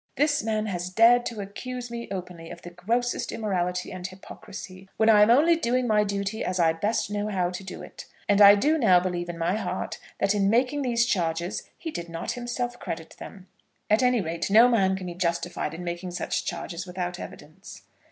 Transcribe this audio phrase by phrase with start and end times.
[0.15, 5.09] This man has dared to accuse me openly of the grossest immorality and hypocrisy, when
[5.11, 8.41] I am only doing my duty as I best know how to do it; and
[8.41, 12.31] I do now believe in my heart that in making these charges he did not
[12.31, 13.47] himself credit them.
[13.91, 17.83] At any rate, no man can be justified in making such charges without evidence."